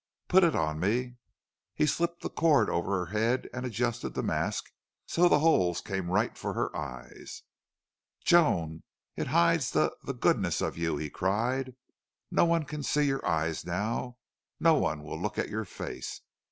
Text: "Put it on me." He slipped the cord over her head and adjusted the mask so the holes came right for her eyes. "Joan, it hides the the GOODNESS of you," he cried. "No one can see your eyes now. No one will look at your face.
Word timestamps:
"Put 0.29 0.43
it 0.43 0.55
on 0.55 0.79
me." 0.79 1.17
He 1.75 1.85
slipped 1.85 2.23
the 2.23 2.29
cord 2.31 2.71
over 2.71 3.05
her 3.05 3.11
head 3.15 3.47
and 3.53 3.67
adjusted 3.67 4.15
the 4.15 4.23
mask 4.23 4.71
so 5.05 5.29
the 5.29 5.37
holes 5.37 5.79
came 5.79 6.09
right 6.09 6.35
for 6.35 6.53
her 6.55 6.75
eyes. 6.75 7.43
"Joan, 8.25 8.81
it 9.15 9.27
hides 9.27 9.69
the 9.69 9.95
the 10.03 10.15
GOODNESS 10.15 10.59
of 10.59 10.75
you," 10.75 10.97
he 10.97 11.11
cried. 11.11 11.75
"No 12.31 12.45
one 12.45 12.65
can 12.65 12.81
see 12.81 13.03
your 13.03 13.23
eyes 13.23 13.63
now. 13.63 14.17
No 14.59 14.73
one 14.73 15.03
will 15.03 15.21
look 15.21 15.37
at 15.37 15.49
your 15.49 15.65
face. 15.65 16.21